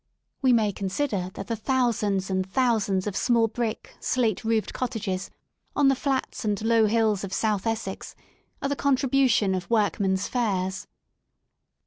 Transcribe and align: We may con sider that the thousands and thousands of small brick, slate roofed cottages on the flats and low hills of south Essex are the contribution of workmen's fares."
We 0.41 0.51
may 0.51 0.71
con 0.71 0.89
sider 0.89 1.29
that 1.35 1.45
the 1.45 1.55
thousands 1.55 2.31
and 2.31 2.43
thousands 2.51 3.05
of 3.05 3.15
small 3.15 3.47
brick, 3.47 3.93
slate 3.99 4.43
roofed 4.43 4.73
cottages 4.73 5.29
on 5.75 5.89
the 5.89 5.95
flats 5.95 6.43
and 6.43 6.59
low 6.63 6.87
hills 6.87 7.23
of 7.23 7.31
south 7.31 7.67
Essex 7.67 8.15
are 8.63 8.69
the 8.69 8.75
contribution 8.75 9.53
of 9.53 9.69
workmen's 9.69 10.27
fares." 10.27 10.87